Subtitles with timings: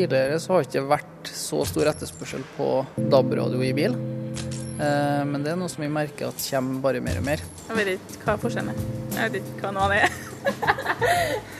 [0.00, 2.68] Tidligere så har det ikke vært så stor etterspørsel på
[3.12, 3.96] DAB-radio i bil.
[4.80, 7.42] Eh, men det er noe som vi merker at kommer bare mer og mer.
[7.68, 8.78] Jeg vet ikke hva forskjellen er.
[9.18, 10.14] Jeg vet ikke hva noe av det er.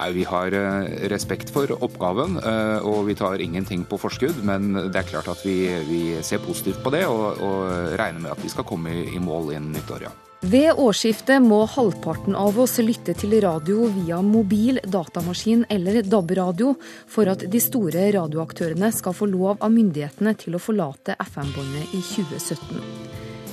[0.00, 4.38] Nei, Vi har eh, respekt for oppgaven, eh, og vi tar ingenting på forskudd.
[4.48, 5.58] Men det er klart at vi,
[5.90, 9.20] vi ser positivt på det, og, og regner med at vi skal komme i, i
[9.20, 10.16] mål innen nyttår, ja.
[10.40, 17.28] Ved årsskiftet må halvparten av oss lytte til radio via mobil, datamaskin eller DAB-radio for
[17.28, 22.80] at de store radioaktørene skal få lov av myndighetene til å forlate FM-båndet i 2017.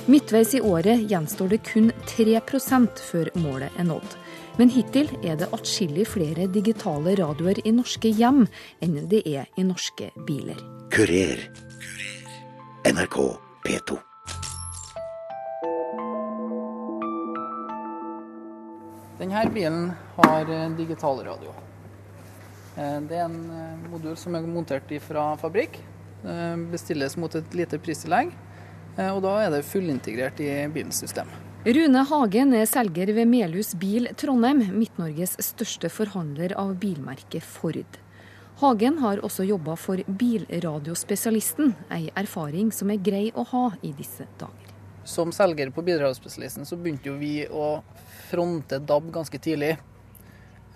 [0.08, 2.40] Midtveis i året gjenstår det kun 3
[3.04, 4.16] før målet er nådd.
[4.58, 8.42] Men hittil er det atskillig flere digitale radioer i norske hjem
[8.82, 10.58] enn det er i norske biler.
[10.90, 11.44] Kurer.
[12.88, 13.18] NRK
[13.62, 13.98] P2.
[19.18, 21.54] Denne bilen har eh, digitalradio.
[22.78, 25.78] Eh, Det er en eh, modul som er montert fra fabrikk.
[26.24, 28.30] Eh, Bestilles mot et lite pristillegg,
[28.96, 31.30] eh, og da er det fullintegrert i bilens system.
[31.68, 37.98] Rune Hagen er selger ved Melhus Bil Trondheim, Midt-Norges største forhandler av bilmerket Ford.
[38.62, 44.24] Hagen har også jobba for Bilradiospesialisten, ei erfaring som er grei å ha i disse
[44.40, 44.70] dager.
[45.04, 47.82] Som selger på Bilradiospesialisten så begynte jo vi å
[48.30, 49.74] fronte DAB ganske tidlig.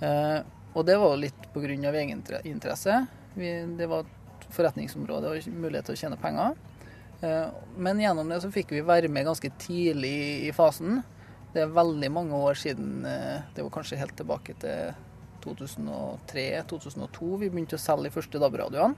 [0.05, 0.39] Eh,
[0.77, 1.73] og det var litt pga.
[1.73, 3.07] egeninteresse.
[3.33, 6.53] Det var et forretningsområde og mulighet til å tjene penger.
[7.23, 11.03] Eh, Men gjennom det så fikk vi være med ganske tidlig i fasen.
[11.53, 14.95] Det er veldig mange år siden, eh, det var kanskje helt tilbake til
[15.45, 18.95] 2003-2002 vi begynte å selge de første DAB-radioene.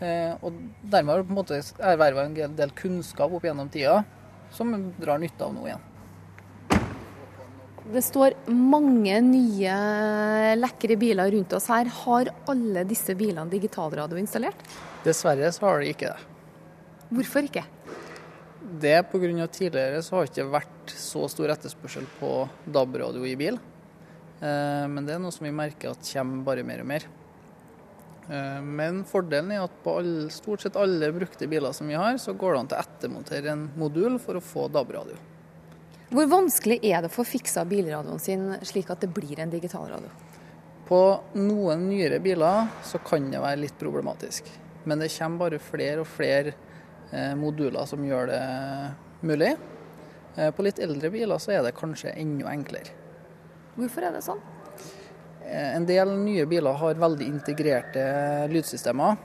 [0.00, 4.04] Eh, Og dermed har på en måte erverva en del kunnskap opp gjennom tida
[4.50, 5.90] som vi drar nytte av nå igjen.
[7.92, 11.84] Det står mange nye lekre biler rundt oss her.
[11.84, 14.56] Har alle disse bilene digitalradio installert?
[15.04, 16.33] Dessverre så har de ikke det.
[17.12, 17.64] Hvorfor ikke?
[18.80, 19.46] Det er pga.
[19.46, 23.58] tidligere så har det ikke vært så stor etterspørsel på DAB-radio i bil.
[24.40, 27.04] Eh, Men det er noe som vi merker at kommer bare mer og mer.
[28.30, 32.16] Eh, Men fordelen er at på alle, stort sett alle brukte biler som vi har,
[32.16, 35.16] så går det an til å ettermontere en modul for å få DAB-radio.
[36.10, 40.10] Hvor vanskelig er det å få fiksa bilradioen sin slik at det blir en digitalradio?
[40.86, 44.44] På noen nyere biler så kan det være litt problematisk.
[44.84, 46.52] Men det kommer bare flere og flere
[47.38, 48.42] moduler som gjør det
[49.24, 49.54] mulig.
[50.36, 52.90] Eh, På litt eldre biler så er det kanskje enda enklere.
[53.76, 54.42] Hvorfor er det sånn?
[55.44, 58.04] Eh, En del nye biler har veldig integrerte
[58.50, 59.16] lydsystemer,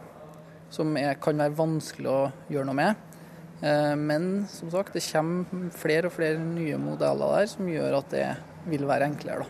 [0.70, 2.96] som er, kan være vanskelig å gjøre noe med.
[3.62, 8.10] Eh, Men som sagt, det kommer flere og flere nye modeller der som gjør at
[8.14, 8.30] det
[8.70, 9.46] vil være enklere.
[9.46, 9.48] Da.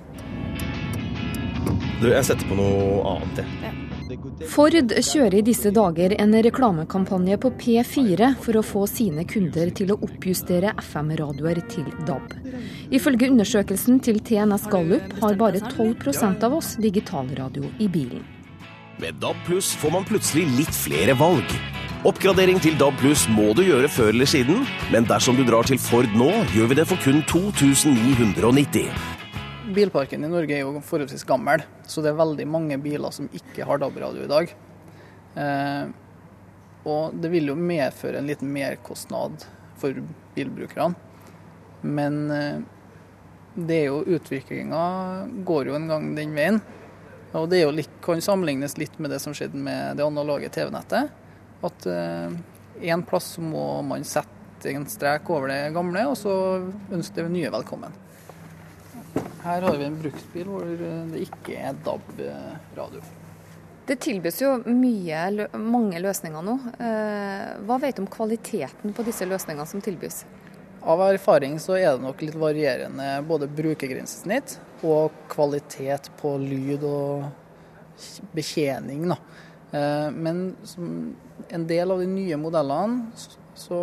[2.00, 3.89] Du, jeg setter på noe annet, jeg.
[4.52, 9.94] Ford kjører i disse dager en reklamekampanje på P4 for å få sine kunder til
[9.94, 12.34] å oppjustere FM-radioer til DAB.
[12.96, 18.26] Ifølge undersøkelsen til TNS Gallup har bare 12% av oss digitalradio i bilen.
[19.00, 21.56] Med DAB Pluss får man plutselig litt flere valg.
[22.08, 25.80] Oppgradering til DAB Pluss må du gjøre før eller siden, men dersom du drar til
[25.80, 29.19] Ford nå, gjør vi det for kun 2990.
[29.76, 33.68] Bilparken i Norge er jo forholdsvis gammel, så det er veldig mange biler som ikke
[33.70, 34.54] har DAB-radio i dag.
[35.44, 35.92] Eh,
[36.90, 39.46] og det vil jo medføre en liten merkostnad
[39.80, 40.02] for
[40.36, 40.96] bilbrukerne.
[41.86, 42.60] Men eh,
[43.60, 44.82] det er jo utviklinga
[45.46, 46.60] går jo en gang den veien.
[47.38, 51.14] Og det litt, kan sammenlignes litt med det som skjedde med det analoge TV-nettet.
[51.66, 52.38] At eh,
[52.90, 56.34] en plass må man sette en strek over det gamle, og så
[56.90, 57.94] ønske det nye velkommen.
[59.44, 60.68] Her har vi en bruktbil hvor
[61.14, 63.02] det ikke er DAB-radio.
[63.90, 66.54] Det tilbys jo mye, mange løsninger nå.
[66.78, 70.22] Eh, Hva vet du om kvaliteten på disse løsningene som tilbys?
[70.86, 77.26] Av erfaring så er det nok litt varierende både brukergrensesnitt og kvalitet på lyd og
[78.36, 79.10] betjening.
[79.10, 79.18] Da.
[79.74, 81.16] Eh, Men som
[81.50, 83.10] en del av de nye modellene
[83.60, 83.82] så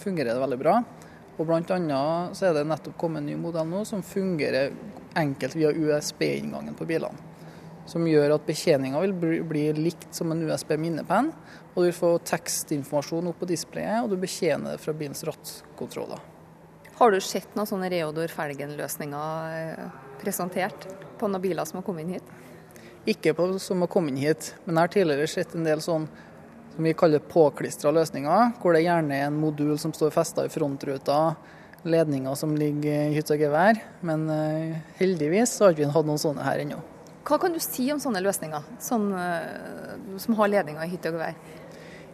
[0.00, 0.80] fungerer det veldig bra.
[1.42, 4.70] Og annet så er det nettopp kommet en ny modell nå som fungerer
[5.18, 7.30] enkelt via USB-inngangen på bilene.
[7.90, 11.32] Som gjør at betjeninga vil bli, bli likt som en USB-minnepenn.
[11.74, 16.20] Og du får tekstinformasjon opp på displayet, og du betjener det fra bilens rattkontroller.
[17.00, 19.86] Har du sett noen sånne Reodor Felgen-løsninger eh,
[20.20, 20.86] presentert
[21.18, 22.34] på noen biler som har kommet inn hit?
[23.08, 26.06] Ikke på, som har kommet inn hit, men jeg har tidligere sett en del sånn
[26.74, 30.52] som vi kaller påklistra løsninger, hvor det gjerne er en modul som står festa i
[30.52, 31.34] frontruta,
[31.82, 33.80] ledninger som ligger i hytte og gevær.
[34.06, 36.78] Men eh, heldigvis så har ikke hatt noen sånne her ennå.
[37.28, 41.18] Hva kan du si om sånne løsninger, sånne, uh, som har ledninger i hytte og
[41.18, 41.36] gevær?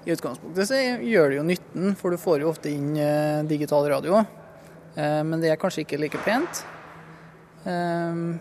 [0.04, 3.88] I utgangspunktet så gjør det jo nytten, for du får jo ofte inn uh, digital
[3.92, 4.24] radio.
[4.98, 6.64] Men det er kanskje ikke like pent.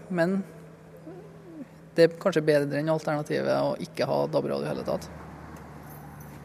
[0.09, 0.31] men
[1.93, 5.05] det er kanskje bedre enn alternativet å ikke ha DAB-radio i hele tatt.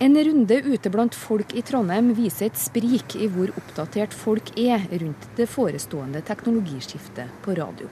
[0.03, 4.83] En runde ute blant folk i Trondheim viser et sprik i hvor oppdatert folk er
[4.99, 7.87] rundt det forestående teknologiskiftet på radio.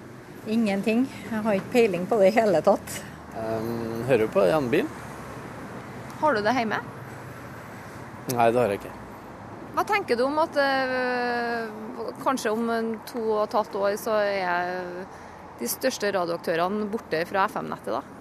[0.51, 1.05] Ingenting.
[1.29, 2.97] Jeg har ikke peiling på det i hele tatt.
[3.37, 4.91] Um, hører du på en bil?
[6.19, 6.83] Har du det hjemme?
[8.35, 8.95] Nei, det har jeg ikke.
[9.79, 14.81] Hva tenker du om at øh, kanskje om to og et halvt år så er
[15.61, 18.20] de største radioaktørene borte fra FM-nettet, da?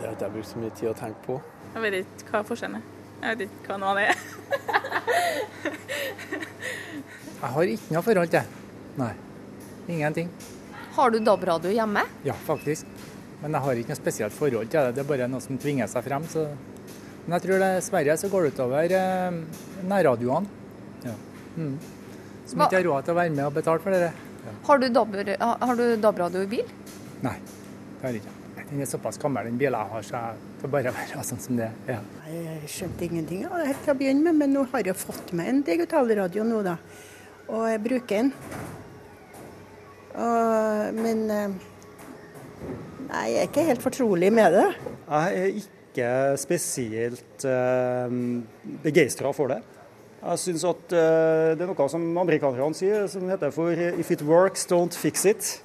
[0.00, 1.34] Det har ikke jeg brukt så mye tid å tenke på.
[1.74, 2.84] Jeg vet ikke hva forskjellen er.
[3.20, 4.16] Jeg vet ikke hva noe av det er.
[7.42, 8.46] jeg har ikke noe forhold til det.
[8.96, 9.12] Nei.
[9.92, 10.28] Ingenting.
[10.96, 12.02] Har du DAB-radio hjemme?
[12.24, 12.88] Ja, faktisk.
[13.42, 14.94] Men jeg har ikke noe spesielt forhold til det.
[14.96, 16.24] Det er bare noe som tvinger seg frem.
[16.32, 16.48] Så...
[17.26, 19.30] Men jeg tror dessverre så går det utover eh,
[19.84, 20.48] nærradioene.
[21.04, 21.16] Ja.
[21.60, 21.76] Mm.
[22.48, 24.14] Som ikke har råd til å være med og betale for det.
[24.48, 24.58] Ja.
[24.72, 24.88] Har du
[26.00, 26.76] DAB-radio i bil?
[27.20, 28.39] Nei, det har jeg ikke.
[28.70, 31.56] Den er såpass gammel, den bilen jeg har, så jeg får bare være sånn som
[31.58, 31.96] det er.
[31.96, 32.00] Ja.
[32.30, 35.64] Jeg skjønte ingenting helt fra å begynne med, men nå har jeg fått meg en
[35.66, 36.76] digitalradio nå, da.
[37.50, 38.30] Og jeg bruker den.
[40.20, 41.58] Og, men eh,
[43.10, 44.66] Nei, jeg er ikke helt fortrolig med det.
[45.10, 48.12] Jeg er ikke spesielt uh,
[48.84, 49.58] begeistra for det.
[50.20, 54.22] Jeg syns at uh, det er noe som amerikanerne sier, som heter for 'if it
[54.22, 55.58] works, don't fix it'.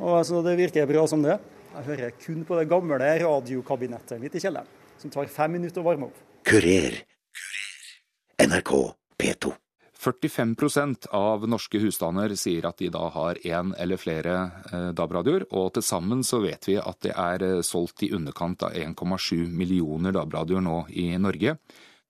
[0.00, 1.36] Og så Det virker bra som det.
[1.70, 4.68] Jeg hører kun på det gamle radiokabinettet mitt i kjelleren,
[4.98, 6.22] som tar fem minutter å varme opp.
[6.46, 7.02] Kurer.
[8.42, 8.72] NRK
[9.20, 9.52] P2.
[10.00, 14.36] 45% av norske husstander sier at de da har én eller flere
[14.72, 15.44] eh, DAB-radioer.
[15.52, 19.44] Og til sammen så vet vi at det er eh, solgt i underkant av 1,7
[19.52, 21.58] millioner DAB-radioer nå i Norge.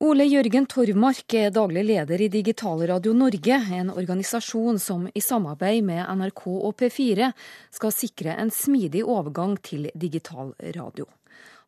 [0.00, 6.00] Ole Jørgen Torvmark er daglig leder i Digitalradio Norge, en organisasjon som i samarbeid med
[6.16, 7.28] NRK og P4
[7.68, 11.04] skal sikre en smidig overgang til digital radio.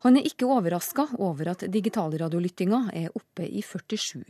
[0.01, 4.25] Han er ikke overraska over at digitalradiolyttinga er oppe i 47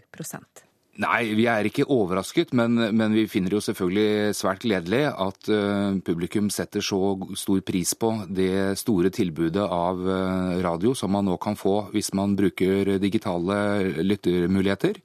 [1.01, 5.95] Nei, vi er ikke overrasket, men, men, vi finner jo selvfølgelig svært gledelig at uh,
[6.06, 11.40] publikum setter så stor pris på det store tilbudet av uh, radio som man nå
[11.42, 13.57] kan få hvis man bruker digitale
[14.06, 15.01] lyttermuligheter.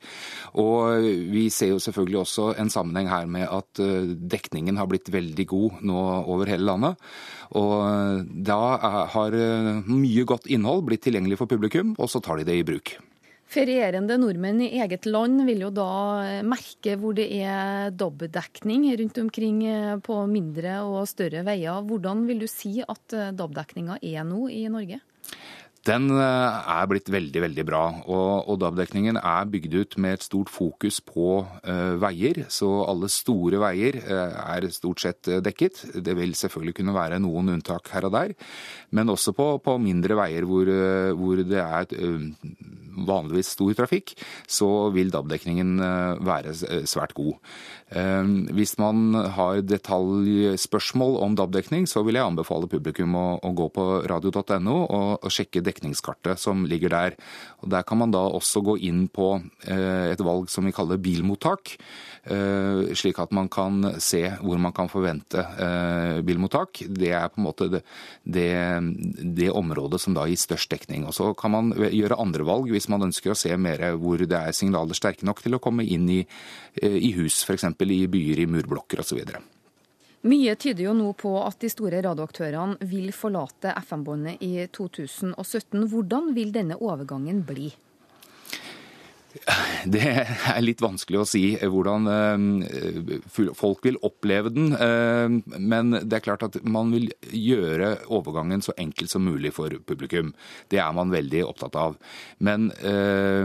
[0.61, 5.09] Og vi ser jo selvfølgelig også en sammenheng her med at uh, dekningen har blitt
[5.09, 7.01] veldig god nå over hele landet.
[7.57, 8.61] Og da
[9.09, 9.41] har
[9.89, 12.99] mye godt innhold blitt tilgjengelig for publikum, og så tar de det i bruk.
[13.49, 15.91] Ferierende nordmenn i eget land vil jo da
[16.21, 21.81] eh, merke hvor det er DAB-dekning rundt omkring eh, på mindre og større veier.
[21.89, 25.01] Hvordan vil du si at eh, DAB-dekninga er nå i Norge?
[25.89, 27.83] Den eh, er blitt veldig veldig bra.
[28.11, 32.43] Og, DAB-dekningen er bygd ut med et stort fokus på uh, veier.
[32.53, 35.85] Så alle store veier uh, er stort sett dekket.
[36.05, 38.35] Det vil selvfølgelig kunne være noen unntak her og der.
[38.91, 40.69] Men også på, på mindre veier hvor,
[41.19, 41.93] hvor det er
[43.09, 44.15] vanligvis stor trafikk,
[44.51, 45.77] så vil DAB-dekningen
[46.25, 46.55] være
[46.89, 47.37] svært god.
[48.57, 53.87] Hvis man har detaljspørsmål om DAB-dekning, så vil jeg anbefale publikum å, å gå på
[54.11, 57.17] radio.no og, og sjekke dekningskartet som ligger der.
[57.63, 60.99] Og Der kan man da også gå inn på eh, et valg som vi kaller
[60.99, 61.77] bilmottak,
[62.27, 66.85] eh, slik at man kan se hvor man kan forvente eh, bilmottak.
[66.89, 67.83] Det er på en måte det,
[68.25, 68.51] det,
[69.23, 71.07] det området som da gir størst dekning.
[71.07, 74.37] Og Så kan man gjøre andre valg hvis man ønsker å se mer hvor det
[74.37, 76.25] er signaler sterke nok til å komme inn i,
[76.83, 77.65] i hus, f.eks.
[77.65, 79.23] i byer, i murblokker osv.
[80.27, 85.85] Mye tyder jo nå på at de store radioaktørene vil forlate FM-båndet i 2017.
[85.93, 87.69] Hvordan vil denne overgangen bli?
[89.89, 93.19] Det er litt vanskelig å si hvordan eh,
[93.57, 94.73] folk vil oppleve den.
[94.73, 99.75] Eh, men det er klart at man vil gjøre overgangen så enkel som mulig for
[99.89, 100.33] publikum.
[100.73, 101.99] Det er man veldig opptatt av.
[102.45, 103.45] Men eh,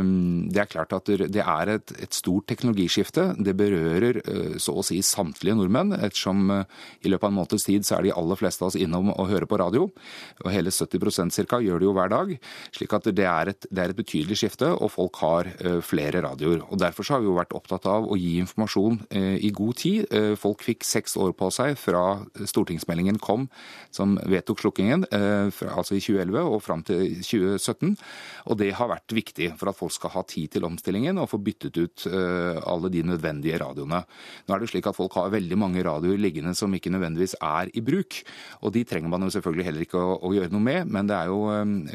[0.53, 3.33] det er klart at det er et stort teknologiskifte.
[3.43, 4.21] Det berører
[4.61, 8.15] så å si samtlige nordmenn, ettersom i løpet av en måneds tid så er de
[8.15, 9.89] aller fleste av oss innom og hører på radio.
[10.43, 11.59] Og hele 70% ca.
[11.63, 12.33] gjør det jo hver dag.
[12.75, 15.51] slik at det er, et, det er et betydelig skifte, og folk har
[15.85, 16.63] flere radioer.
[16.69, 20.13] Og Derfor har vi jo vært opptatt av å gi informasjon i god tid.
[20.39, 22.03] Folk fikk seks år på seg fra
[22.49, 23.47] stortingsmeldingen kom
[23.93, 27.95] som vedtok slukkingen, altså i 2011 og fram til 2017.
[28.49, 31.39] Og det har vært viktig for at folk skal ha tid til omstillingen og få
[31.43, 34.03] byttet ut alle de nødvendige radioene.
[34.47, 37.71] Nå er det slik at folk har veldig mange radioer liggende som ikke nødvendigvis er
[37.73, 38.19] i bruk.
[38.63, 41.17] Og de trenger man jo selvfølgelig heller ikke å, å gjøre noe med, men det
[41.17, 41.41] er jo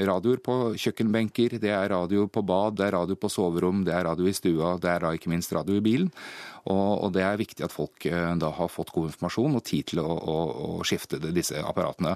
[0.08, 4.06] radioer på kjøkkenbenker, det er radio på bad, det er radio på soverom, det er
[4.08, 6.12] radio i stua, det er da ikke minst radio i bilen.
[6.68, 9.92] Og, og det er viktig at folk eh, da har fått god informasjon og tid
[9.92, 10.36] til å, å,
[10.78, 12.14] å skifte disse apparatene.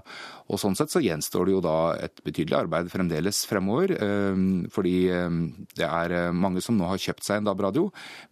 [0.53, 3.95] Og Sånn sett så gjenstår det jo da et betydelig arbeid fremdeles fremover.
[3.97, 4.43] Eh,
[4.75, 5.39] fordi eh,
[5.79, 7.89] det er mange som nå har kjøpt seg en DAB-radio,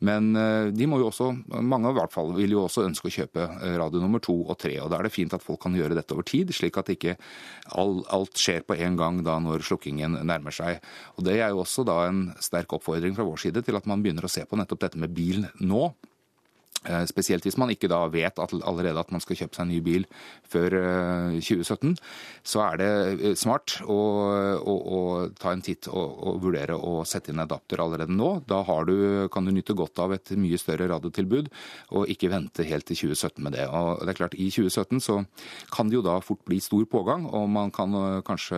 [0.06, 0.32] men
[0.74, 1.30] de må jo også,
[1.64, 3.46] mange i hvert fall, vil jo også ønske å kjøpe
[3.80, 4.74] radio nummer to og tre.
[4.82, 7.16] og Da er det fint at folk kan gjøre dette over tid, slik at ikke
[7.80, 10.84] alt skjer på en gang da når slukkingen nærmer seg.
[11.16, 14.04] Og Det er jo også da en sterk oppfordring fra vår side til at man
[14.04, 15.90] begynner å se på nettopp dette med bil nå.
[16.88, 19.72] Eh, spesielt hvis man ikke da vet at allerede at man skal kjøpe seg en
[19.75, 20.06] ny bil
[20.49, 20.76] før
[21.37, 21.99] 2017, eh,
[22.40, 23.99] så er det eh, smart å,
[24.64, 25.00] å, å
[25.37, 28.30] ta en titt og, og, vurdere å sette inn adapter allerede nå.
[28.49, 31.52] Da du, kan du nyte godt av et mye større radiotilbud,
[32.00, 33.68] og ikke vente helt til 2017 med det.
[33.68, 35.20] Og det er klart, I 2017 så
[35.76, 37.92] kan det jo da fort bli stor pågang, og man kan
[38.25, 38.56] kanskje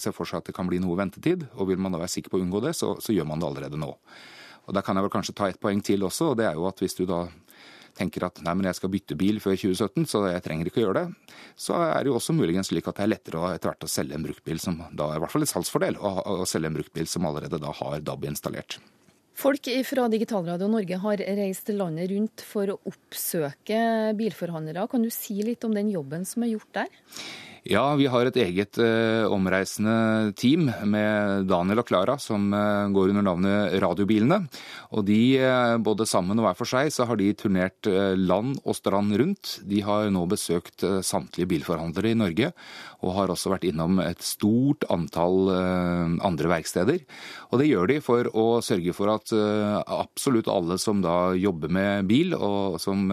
[0.00, 1.50] se for seg at det kan bli noe ventetid.
[1.60, 3.52] og Vil man da være sikker på å unngå det, så, så gjør man det
[3.52, 3.92] allerede nå.
[4.70, 6.68] Og Der kan jeg vel kanskje ta et poeng til også, og det er jo
[6.68, 7.24] at hvis du da
[8.00, 10.86] tenker at nei, men jeg skal bytte bil før 2017, så jeg trenger ikke å
[10.88, 13.72] gjøre det, så er det jo også muligens slik at det er lettere å, etter
[13.72, 16.48] hvert å selge en bruktbil som da er i hvert fall et salgsfordel, å, å
[16.48, 18.80] selge en bruktbil som allerede da har DAB installert.
[19.40, 23.78] Folk fra Digitalradio Norge har reist landet rundt for å oppsøke
[24.18, 24.84] bilforhandlere.
[24.90, 26.90] Kan du si litt om den jobben som er gjort der?
[27.68, 33.12] Ja, vi har et eget eh, omreisende team med Daniel og Klara som eh, går
[33.12, 34.38] under navnet Radiobilene.
[34.96, 38.56] Og de, eh, både sammen og hver for seg, så har de turnert eh, land
[38.64, 39.58] og strand rundt.
[39.68, 42.48] De har nå besøkt eh, samtlige bilforhandlere i Norge,
[43.04, 47.04] og har også vært innom et stort antall eh, andre verksteder.
[47.52, 49.32] Og det gjør de for å sørge for at
[49.90, 53.08] absolutt alle som da jobber med bil, og som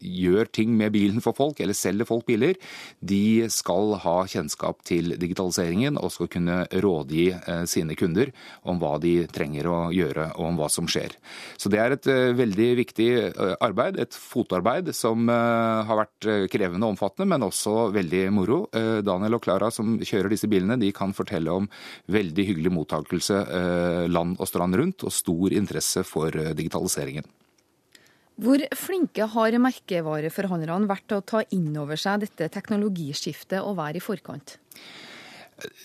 [0.00, 2.56] gjør ting med bilen for folk, eller selger folk biler,
[3.04, 3.11] de
[3.52, 8.30] skal ha kjennskap til digitaliseringen og skal kunne rådgi eh, sine kunder
[8.68, 11.16] om hva de trenger å gjøre og om hva som skjer.
[11.60, 16.86] Så Det er et eh, veldig viktig eh, arbeid, et fotarbeid som har vært krevende
[16.86, 18.58] og omfattende, men også veldig moro.
[19.04, 21.68] Daniel og Klara som kjører disse bilene, de kan fortelle om
[22.12, 23.42] veldig hyggelig mottakelse
[24.12, 27.26] land og strand rundt, og stor interesse for digitaliseringen.
[28.40, 34.00] Hvor flinke har merkevareforhandlerne vært til å ta inn over seg dette teknologiskiftet og være
[34.00, 34.56] i forkant?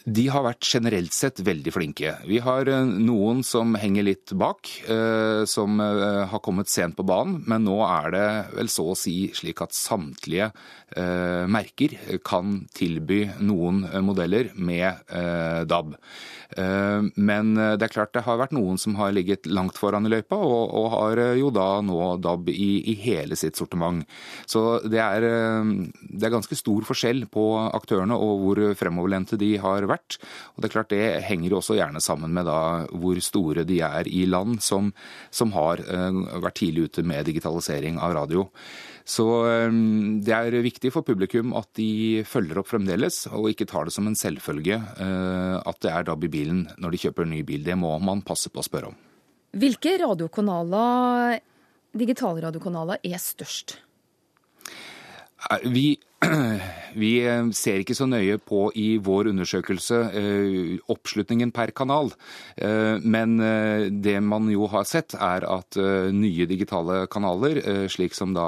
[0.07, 2.13] De har vært generelt sett veldig flinke.
[2.27, 7.05] Vi har eh, noen som henger litt bak, eh, som eh, har kommet sent på
[7.07, 7.41] banen.
[7.49, 8.27] Men nå er det
[8.57, 10.51] vel så å si slik at samtlige
[11.51, 15.01] merker kan tilby noen modeller med
[15.67, 15.89] DAB.
[16.55, 20.37] Men det er klart det har vært noen som har ligget langt foran i løypa,
[20.39, 24.05] og, og har jo da nå DAB i, i hele sitt sortiment.
[24.49, 25.27] Så det er,
[25.67, 30.19] det er ganske stor forskjell på aktørene og hvor fremoverlente de har vært.
[30.55, 32.59] Og Det er klart det henger jo også gjerne sammen med da
[32.95, 34.93] hvor store de er i land som,
[35.29, 38.47] som har vært tidlig ute med digitalisering av radio.
[39.07, 43.87] Så um, det er viktig for publikum at de følger opp fremdeles, og ikke tar
[43.87, 47.31] det som en selvfølge uh, at det er DAB i bilen når de kjøper en
[47.37, 47.63] ny bil.
[47.63, 48.97] Det må man passe på å spørre om.
[49.57, 51.39] Hvilke radiokanaler,
[51.95, 53.77] digitalradiokanaler er størst?
[55.63, 55.97] Vi
[56.97, 62.09] vi eh, ser ikke så nøye på i vår undersøkelse eh, oppslutningen per kanal.
[62.57, 63.37] Eh, men
[64.01, 67.59] det man jo har sett, er at nye digitale kanaler,
[67.91, 68.47] slik som da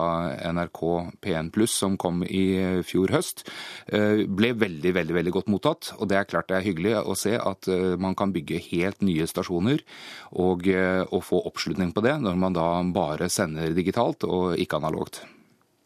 [0.49, 0.81] NRK
[1.21, 3.45] P1 Pluss som kom i fjor høst,
[3.89, 5.91] ble veldig, veldig, veldig godt mottatt.
[5.99, 7.69] Og det er klart det er hyggelig å se at
[8.01, 9.83] man kan bygge helt nye stasjoner
[10.31, 15.23] og, og få oppslutning på det, når man da bare sender digitalt og ikke analogt.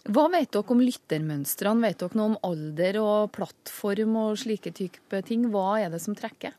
[0.04, 1.88] Hva vet dere om lyttermønstrene?
[1.88, 5.46] Vet dere noe om alder og plattform og slike type ting?
[5.54, 6.58] Hva er det som trekker?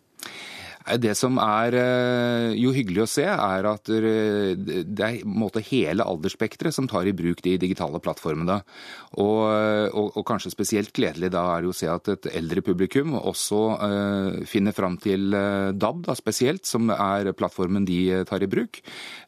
[0.84, 6.76] Det som er eh, jo hyggelig å se, er at det er måte, hele aldersspekteret
[6.76, 8.58] som tar i bruk de digitale plattformene.
[9.14, 9.40] Og,
[9.94, 13.60] og, og, kanskje spesielt gledelig da er det å se at et eldre publikum også
[13.80, 18.80] uh, finner fram til uh, DAB, da, spesielt, som er plattformen de tar i bruk.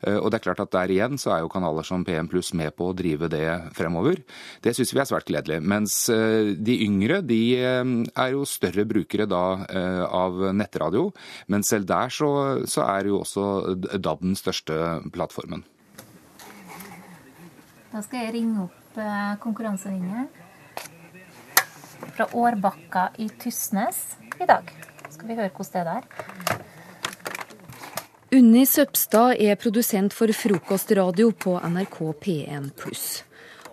[0.05, 2.53] Uh, og det er klart at der igjen så er jo kanaler som PM Pluss
[2.59, 3.47] med på å drive det
[3.77, 4.21] fremover.
[4.65, 5.63] Det syns vi er svært gledelig.
[5.65, 9.45] Mens de yngre de er jo større brukere da
[10.07, 11.09] av nettradio.
[11.47, 12.31] Men selv der så,
[12.67, 15.65] så er jo også DAB den største plattformen.
[17.93, 20.27] Da skal jeg ringe opp eh, konkurransevinneren
[22.17, 24.69] fra Årbakka i Tysnes i dag.
[25.11, 26.03] Skal vi høre hvordan det er der.
[28.37, 33.26] Unni Søpstad er produsent for frokostradio på NRK P1 pluss.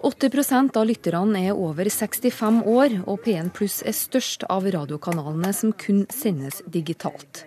[0.03, 5.71] 80% av lytterne er over 65 år, og P1 Pluss er størst av radiokanalene som
[5.79, 7.45] kun sendes digitalt.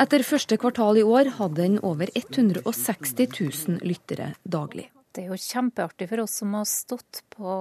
[0.00, 4.88] Etter første kvartal i år hadde den over 160 000 lyttere daglig.
[5.12, 7.52] Det er jo kjempeartig for oss som har stått på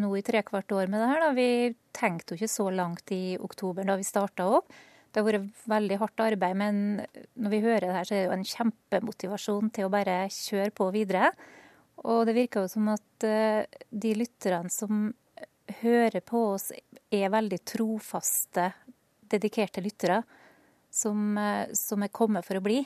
[0.00, 1.28] nå i trekvart år med det her.
[1.36, 1.50] Vi
[1.92, 4.72] tenkte jo ikke så langt i oktober da vi starta opp.
[5.12, 6.76] Det har vært veldig hardt arbeid, men
[7.36, 10.72] når vi hører det her, så er det jo en kjempemotivasjon til å bare kjøre
[10.72, 11.34] på videre.
[12.08, 15.10] Og det virker jo som at eh, de lytterne som
[15.82, 16.72] hører på oss,
[17.12, 18.70] er veldig trofaste,
[19.32, 20.22] dedikerte lyttere
[20.92, 22.80] som, eh, som er kommet for å bli.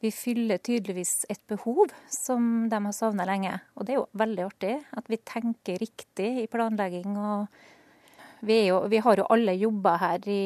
[0.00, 3.54] Vi fyller tydeligvis et behov som de har savna lenge.
[3.76, 7.16] Og det er jo veldig artig at vi tenker riktig i planlegging.
[7.16, 10.42] Og vi, jo, vi har jo alle jobba her i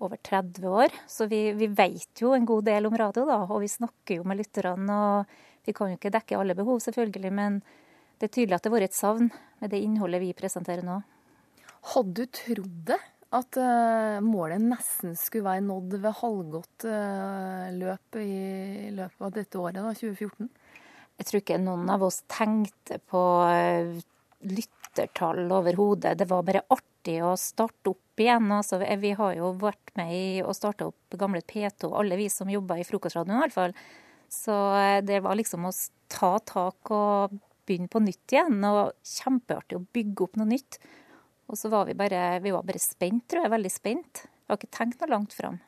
[0.00, 3.42] over 30 år, så vi, vi vet jo en god del om radio, da.
[3.48, 5.00] Og vi snakker jo med lytterne.
[5.00, 7.60] og vi kan jo ikke dekke alle behov, selvfølgelig, men
[8.20, 11.00] det er tydelig at det har vært et savn med det innholdet vi presenterer nå.
[11.94, 13.00] Hadde du trodd det?
[13.30, 19.60] At uh, målet nesten skulle være nådd ved halvgått uh, løp i løpet av dette
[19.60, 20.48] året, da, 2014?
[21.20, 24.00] Jeg tror ikke noen av oss tenkte på uh,
[24.50, 26.16] lyttertall overhodet.
[26.18, 28.50] Det var bare artig å starte opp igjen.
[28.56, 32.50] Altså, vi har jo vært med i å starte opp gamle P2, alle vi som
[32.50, 33.76] jobber i frokostradioen i hvert fall.
[34.30, 35.74] Så eh, det var liksom å
[36.10, 38.60] ta tak og begynne på nytt igjen.
[38.66, 40.78] Og kjempeartig å bygge opp noe nytt.
[41.50, 43.54] Og så var vi bare, vi var bare spent, tror jeg.
[43.56, 44.24] Veldig spent.
[44.24, 45.58] Jeg har ikke tenkt noe langt fram.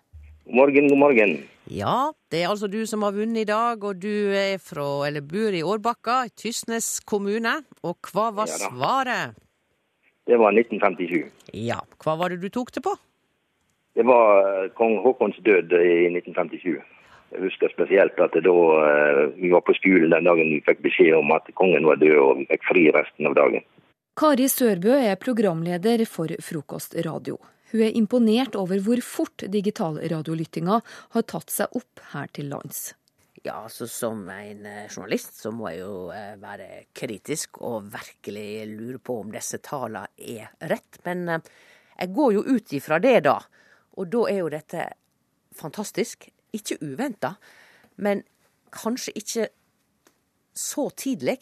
[0.43, 1.37] God morgen, god morgen.
[1.71, 5.23] Ja, det er altså du som har vunnet i dag, og du er fra, eller
[5.23, 7.61] bor i Årbakka, Tysnes kommune.
[7.87, 9.39] Og hva var ja, svaret?
[10.27, 11.31] Det var 1957.
[11.63, 12.95] Ja, hva var det du tok det på?
[13.95, 16.79] Det var eh, kong Haakons død i 1957.
[17.33, 21.17] Jeg husker spesielt at da eh, vi var på skolen den dagen vi fikk beskjed
[21.17, 23.65] om at kongen var død, og vi fikk fri resten av dagen.
[24.21, 27.39] Kari Sørbø er programleder for Frokostradio.
[27.73, 30.83] Hun er imponert over hvor fort digitalradiolyttinga
[31.15, 32.91] har tatt seg opp her til lands.
[33.43, 38.69] Ja, altså Som en eh, journalist så må jeg jo eh, være kritisk og virkelig
[38.75, 41.01] lure på om disse tallene er rett.
[41.09, 43.41] Men jeg går jo ut ifra det, da.
[43.97, 44.87] Og da er jo dette
[45.57, 46.29] fantastisk.
[46.53, 47.35] Ikke uventa,
[47.97, 48.25] men
[48.73, 49.49] kanskje ikke
[50.53, 51.39] så tidlig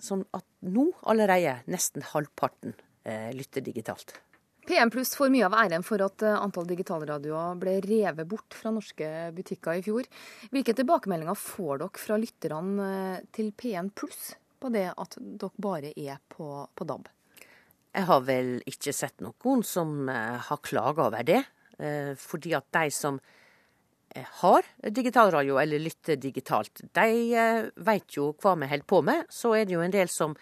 [0.00, 2.74] som at nå allerede nesten halvparten
[3.04, 4.16] eh, lytter digitalt.
[4.64, 8.72] P1 Pluss får mye av æren for at eh, antall digitalradioer ble revet bort fra
[8.72, 10.08] norske butikker i fjor.
[10.54, 15.92] Hvilke tilbakemeldinger får dere fra lytterne eh, til P1 Pluss på det at dere bare
[15.92, 17.10] er på, på DAB?
[17.94, 21.44] Jeg har vel ikke sett noen som eh, har klaga over det.
[21.74, 23.16] Fordi at de som
[24.40, 29.26] har digitalradio eller lytter digitalt, de eh, veit jo hva vi holder på med.
[29.32, 30.36] Så er det jo en del som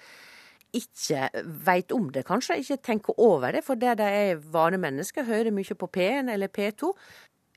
[0.72, 1.28] ikke
[1.66, 3.64] veit om det, kanskje, ikke tenker over det.
[3.66, 6.92] For der de er vanemennesker, hører mye på P1 eller P2.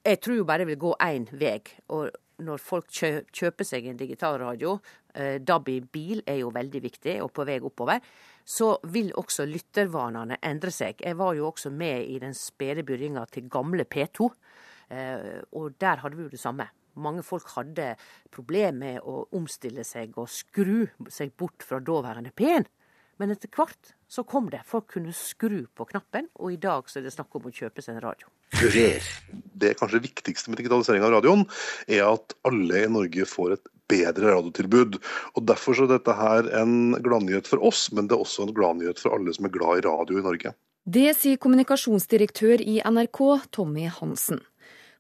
[0.06, 1.60] Jeg tror jo bare det vil gå én vei.
[1.95, 2.12] Og
[2.43, 4.78] når folk kjøper seg en digitalradio,
[5.15, 8.04] eh, DAB i bil er jo veldig viktig, og på vei oppover,
[8.45, 10.99] så vil også lyttervanene endre seg.
[10.99, 14.30] Jeg var jo også med i den spede begynnelsen til gamle P2.
[14.89, 16.67] Eh, og der hadde vi jo det samme.
[16.95, 17.93] Mange folk hadde
[18.32, 22.67] problemer med å omstille seg og skru seg bort fra daværende P-en.
[23.19, 24.62] Men etter hvert så kom det.
[24.67, 27.84] Folk kunne skru på knappen, og i dag så er det snakk om å kjøpe
[27.84, 28.32] seg en radio.
[28.56, 29.08] Kurer.
[29.32, 31.45] Det kanskje viktigste med digitalisering av radioen,
[31.88, 35.00] er at alle i Norge får et bedre radiotilbud.
[35.36, 38.56] Og Derfor så er dette her en gladnyhet for oss, men det er også en
[38.56, 40.56] gladnyhet for alle som er glad i radio i Norge.
[40.86, 43.21] Det sier kommunikasjonsdirektør i NRK,
[43.56, 44.43] Tommy Hansen.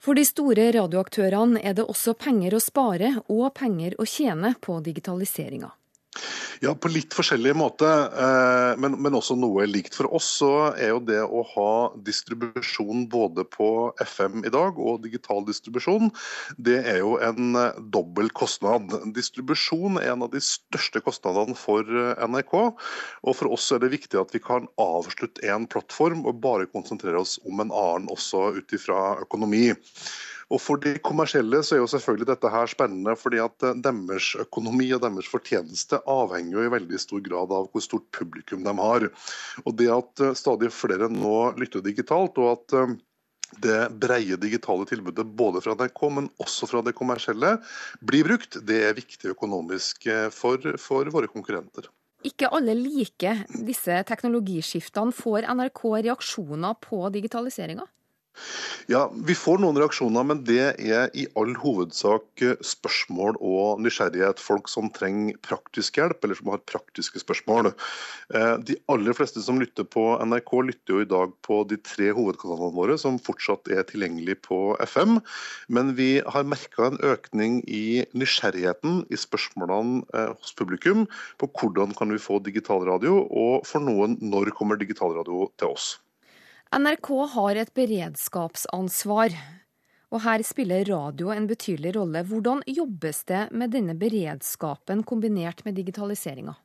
[0.05, 4.77] For de store radioaktørene er det også penger å spare og penger å tjene på
[4.85, 5.71] digitaliseringa.
[6.63, 9.95] Ja, på litt forskjellig måte, eh, men, men, også noe likt.
[9.97, 11.71] For oss så er jo det å ha
[12.07, 13.69] distribusjon både på
[14.01, 16.11] FM i dag og digital distribusjon,
[16.57, 18.93] det er jo en eh, dobbel kostnad.
[19.15, 22.55] Distribusjon er en av de største kostnadene for eh, NRK.
[23.25, 27.19] Og for oss er det viktig at vi kan avslutte én plattform og bare konsentrere
[27.21, 29.67] oss om en annen også ut ifra økonomi.
[30.53, 34.33] Og For de kommersielle så er jo selvfølgelig dette her spennende, fordi at eh, deres
[34.43, 38.75] økonomi og deres fortjeneste avhenger jo i veldig stor grad av hvor stort publikum de
[38.77, 39.09] har.
[39.65, 42.95] Og Det at eh, stadig flere nå lytter digitalt, og at eh,
[43.61, 47.55] det breie digitale tilbudet både fra NRK, men også fra det kommersielle,
[48.01, 51.87] blir brukt, det er viktig økonomisk for, for våre konkurrenter.
[52.25, 55.13] Ikke alle liker disse teknologiskiftene.
[55.13, 57.85] Får NRK reaksjoner på digitaliseringa?
[58.91, 64.41] Ja, Vi får noen reaksjoner, men det er i all hovedsak eh, spørsmål og nysgjerrighet.
[64.43, 67.71] Folk som trenger praktisk hjelp, eller som har praktiske spørsmål.
[68.35, 72.11] Eh, de aller fleste som lytter på NRK, lytter jo i dag på de tre
[72.15, 75.19] hovedkanalene våre, som fortsatt er tilgjengelig på FM.
[75.67, 81.07] Men vi har merka en økning i nysgjerrigheten i spørsmålene eh, hos publikum
[81.41, 85.95] på hvordan kan vi få digitalradio, og for noen når kommer digitalradio til oss.
[86.73, 89.35] NRK har et beredskapsansvar,
[90.11, 92.23] og her spiller radio en betydelig rolle.
[92.25, 96.55] Hvordan jobbes det med denne beredskapen kombinert med digitaliseringa?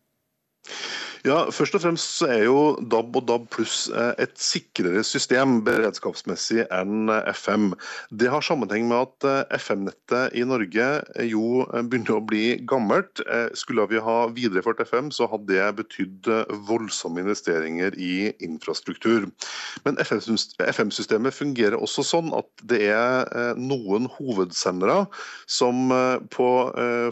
[1.20, 5.58] Ja, Først og fremst så er jo DAB og DAB pluss eh, et sikrere system
[5.66, 7.74] beredskapsmessig enn eh, FM.
[8.16, 10.86] Det har sammenheng med at eh, FM-nettet i Norge
[11.28, 13.20] jo begynner å bli gammelt.
[13.58, 16.28] Skulle vi ha videreført FM, så hadde det betydd
[16.68, 19.26] voldsomme investeringer i infrastruktur.
[19.84, 25.04] Men FM-systemet fungerer også sånn at det er noen hovedsendere
[25.50, 25.92] som
[26.32, 26.48] på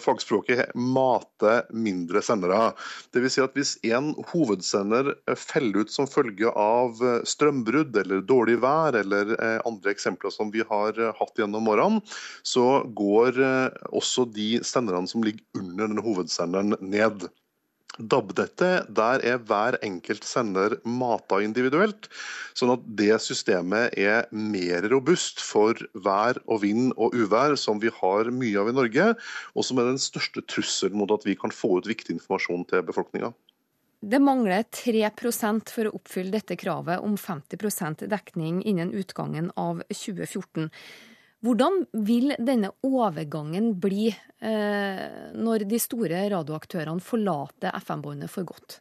[0.05, 2.73] fagspråket mater mindre sendere.
[3.13, 7.97] Det vil si at hvis en en hovedsender feller ut som følge av eh, strømbrudd
[8.03, 12.01] eller dårlig vær eller eh, andre eksempler som vi har eh, hatt gjennom årene,
[12.47, 13.39] så går
[13.95, 17.29] også de senderne som ligger under den hovedsenderen ned.
[17.99, 22.07] DAB-nettet, der er hver enkelt sender mata individuelt,
[22.55, 27.91] sånn at det systemet er mer robust for vær og vind og uvær, som vi
[27.99, 29.11] har mye av i Norge,
[29.55, 32.87] og som er den største trusselen mot at vi kan få ut viktig informasjon til
[32.87, 33.33] befolkninga.
[34.01, 40.69] Det mangler 3% for å oppfylle dette kravet om 50% dekning innen utgangen av 2014.
[41.43, 45.03] Hvordan vil denne overgangen bli eh,
[45.35, 48.79] når de store radioaktørene forlater FM-båndet for godt?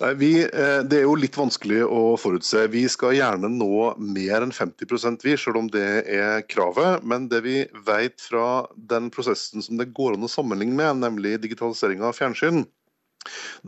[0.00, 2.66] Nei, vi, eh, Det er jo litt vanskelig å forutse.
[2.72, 7.04] Vi skal gjerne nå mer enn 50 vi, selv om det er kravet.
[7.04, 7.56] Men det vi
[7.86, 12.66] vet fra den prosessen som det går an å sammenligne med, nemlig digitalisering av fjernsyn,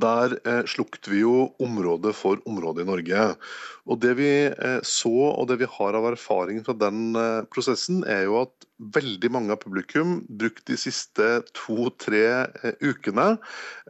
[0.00, 3.26] der eh, slukte vi jo område for område i Norge.
[3.84, 8.02] Og Det vi eh, så og det vi har av erfaring fra den eh, prosessen,
[8.08, 13.36] er jo at veldig mange av publikum brukte de siste to-tre eh, ukene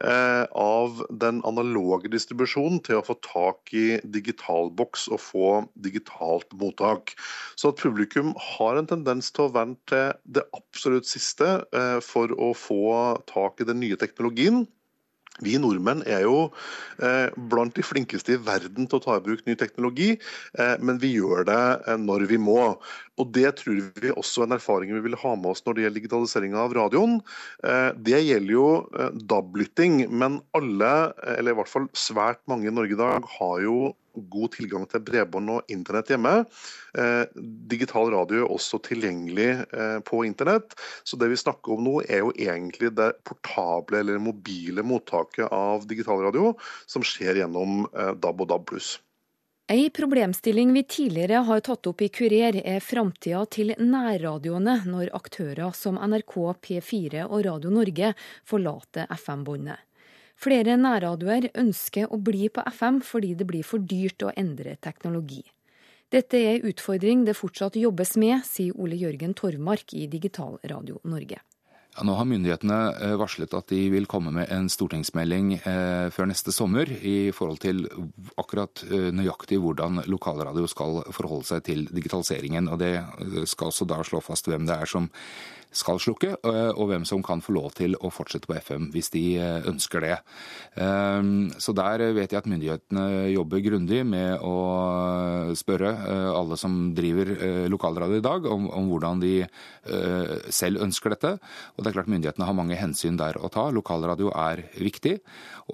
[0.03, 5.49] eh, av den analoge distribusjonen til å få tak i digitalboks og få
[5.87, 7.15] digitalt mottak.
[7.57, 12.31] Så at publikum har en tendens til å vente til det absolutt siste eh, for
[12.41, 12.85] å få
[13.29, 14.65] tak i den nye teknologien.
[15.43, 16.37] Vi nordmenn er jo
[17.03, 20.13] eh, blant de flinkeste i verden til å ta i bruk ny teknologi,
[20.55, 22.61] eh, men vi gjør det eh, når vi må.
[23.19, 25.85] Og Det tror vi også er en erfaring vi vil ha med oss når det
[25.85, 27.13] gjelder digitaliseringa av radioen.
[28.03, 28.65] Det gjelder jo
[29.31, 30.91] DAB-lytting, men alle,
[31.37, 33.77] eller i hvert fall svært mange i Norge i dag, har jo
[34.15, 36.33] god tilgang til bredbånd og internett hjemme.
[36.97, 37.23] Eh,
[37.71, 40.75] digital radio er også tilgjengelig eh, på internett.
[41.03, 45.87] Så det vi snakker om nå er jo egentlig det portable eller mobile mottaket av
[45.89, 46.53] digitalradio
[46.85, 48.77] som skjer gjennom eh, DAB og DAB+.
[49.65, 55.73] Ei problemstilling vi tidligere har tatt opp i Kurer, er framtida til nærradioene når aktører
[55.73, 58.11] som NRK, P4 og Radio Norge
[58.45, 59.81] forlater FM-båndet.
[60.35, 65.43] Flere nærradioer ønsker å bli på FM fordi det blir for dyrt å endre teknologi.
[66.11, 70.99] Dette er en utfordring det fortsatt jobbes med, sier Ole Jørgen Torvmark i Digital Radio
[71.03, 71.39] Norge.
[72.03, 76.51] Nå har myndighetene eh, varslet at de vil komme med en stortingsmelding eh, før neste
[76.51, 77.85] sommer i forhold til
[78.35, 82.67] akkurat eh, nøyaktig hvordan lokalradio skal forholde seg til digitaliseringen.
[82.67, 82.97] og Det
[83.47, 85.07] skal også da slå fast hvem det er som
[85.75, 89.23] skal slukke, og hvem som kan få lov til å fortsette på FM hvis de
[89.67, 90.13] ønsker det.
[90.79, 94.53] Ehm, så der vet jeg at myndighetene jobber grundig med å
[95.59, 95.91] spørre
[96.31, 97.33] alle som driver
[97.67, 99.33] lokalradio i dag, om hvordan de
[100.47, 101.33] selv ønsker dette.
[101.75, 103.67] Og det er klart Myndighetene har mange hensyn der å ta.
[103.73, 105.19] Lokalradio er viktig,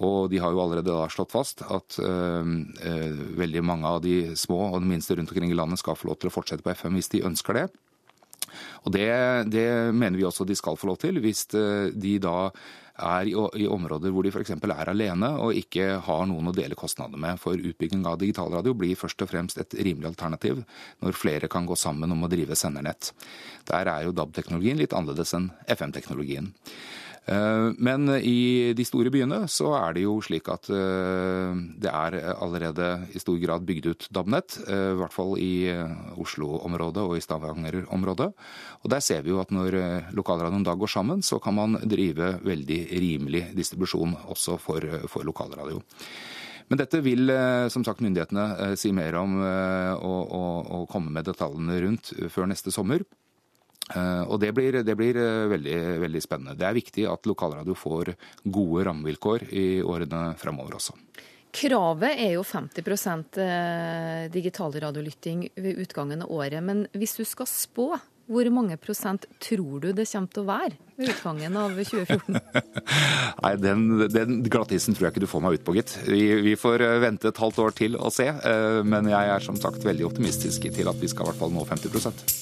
[0.04, 4.80] og de har jo allerede da slått fast at veldig mange av de små og
[4.80, 7.12] de minste rundt omkring i landet skal få lov til å fortsette på FM hvis
[7.16, 7.66] de ønsker det.
[8.84, 9.08] Og det,
[9.52, 12.50] det mener vi også de skal få lov til, hvis eh, de da
[13.00, 14.52] er i, i områder hvor de f.eks.
[14.56, 17.40] er alene og ikke har noen å dele kostnader med.
[17.40, 20.62] For utbygging av digitalradio blir først og fremst et rimelig alternativ
[21.02, 23.12] når flere kan gå sammen om å drive sendernett.
[23.68, 26.52] Der er jo DAB-teknologien litt annerledes enn FM-teknologien.
[27.22, 33.22] Men i de store byene så er det jo slik at det er allerede i
[33.22, 34.56] stor grad bygd ut DAB-nett.
[34.66, 35.70] I hvert fall i
[36.18, 38.28] Oslo-området og i Stavanger-området.
[38.82, 39.78] Og der ser vi jo at når
[40.18, 45.78] lokalradioen da går sammen, så kan man drive veldig rimelig distribusjon også for, for lokalradio.
[46.72, 47.30] Men dette vil
[47.70, 52.74] som sagt myndighetene si mer om og, og, og komme med detaljene rundt før neste
[52.74, 53.06] sommer.
[53.92, 55.18] Og det blir, det blir,
[55.50, 56.54] veldig, veldig spennende.
[56.56, 58.12] Det er viktig at lokalradio får
[58.44, 60.94] gode rammevilkår i årene fremover også.
[61.52, 63.36] Kravet er jo 50%
[64.32, 66.62] digitalradiolytting ved utgangen av året.
[66.64, 67.90] Men hvis du skal spå,
[68.32, 72.38] hvor mange prosent tror du det kommer til å være ved utgangen av 2014?
[73.42, 75.96] Nei, Den, den glattisen tror jeg ikke du får meg ut på, gitt.
[76.06, 78.30] Vi, vi, får vente et halvt år til og se.
[78.86, 81.66] Men jeg er som sagt veldig optimistisk til at vi skal i hvert fall nå
[81.68, 82.41] 50